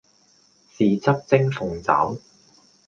[0.03, 0.05] 豉
[0.97, 2.17] 汁蒸鳳爪